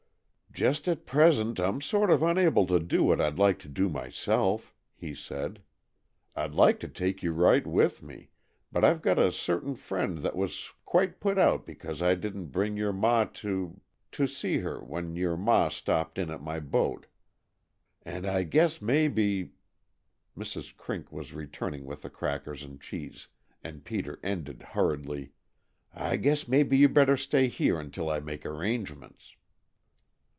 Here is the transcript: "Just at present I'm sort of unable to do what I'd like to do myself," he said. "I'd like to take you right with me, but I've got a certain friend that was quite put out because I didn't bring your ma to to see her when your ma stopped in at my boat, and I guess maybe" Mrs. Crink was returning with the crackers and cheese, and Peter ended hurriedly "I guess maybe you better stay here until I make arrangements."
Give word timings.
"Just 0.53 0.85
at 0.89 1.05
present 1.05 1.61
I'm 1.61 1.79
sort 1.79 2.11
of 2.11 2.21
unable 2.21 2.67
to 2.67 2.77
do 2.77 3.05
what 3.05 3.21
I'd 3.21 3.39
like 3.39 3.57
to 3.59 3.69
do 3.69 3.87
myself," 3.87 4.75
he 4.93 5.15
said. 5.15 5.61
"I'd 6.35 6.53
like 6.55 6.77
to 6.81 6.89
take 6.89 7.23
you 7.23 7.31
right 7.31 7.65
with 7.65 8.03
me, 8.03 8.31
but 8.69 8.83
I've 8.83 9.01
got 9.01 9.17
a 9.17 9.31
certain 9.31 9.75
friend 9.75 10.17
that 10.17 10.35
was 10.35 10.73
quite 10.83 11.21
put 11.21 11.37
out 11.37 11.65
because 11.65 12.01
I 12.01 12.15
didn't 12.15 12.47
bring 12.47 12.75
your 12.75 12.91
ma 12.91 13.23
to 13.35 13.79
to 14.11 14.27
see 14.27 14.57
her 14.57 14.83
when 14.83 15.15
your 15.15 15.37
ma 15.37 15.69
stopped 15.69 16.17
in 16.17 16.29
at 16.29 16.41
my 16.41 16.59
boat, 16.59 17.05
and 18.03 18.27
I 18.27 18.43
guess 18.43 18.81
maybe" 18.81 19.53
Mrs. 20.37 20.75
Crink 20.75 21.13
was 21.13 21.31
returning 21.33 21.85
with 21.85 22.01
the 22.01 22.09
crackers 22.09 22.61
and 22.61 22.79
cheese, 22.81 23.29
and 23.63 23.85
Peter 23.85 24.19
ended 24.21 24.61
hurriedly 24.63 25.31
"I 25.93 26.17
guess 26.17 26.45
maybe 26.45 26.75
you 26.75 26.89
better 26.89 27.15
stay 27.15 27.47
here 27.47 27.79
until 27.79 28.09
I 28.09 28.19
make 28.19 28.45
arrangements." 28.45 29.37